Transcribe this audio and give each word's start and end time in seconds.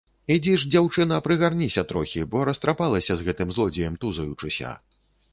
Ідзі 0.35 0.53
ж, 0.59 0.69
дзяўчына, 0.75 1.17
прыгарніся 1.25 1.83
трохі, 1.91 2.23
бо 2.31 2.45
растрапалася, 2.49 3.17
з 3.19 3.27
гэтым 3.27 3.51
злодзеем 3.57 3.99
тузаючыся. 4.05 4.71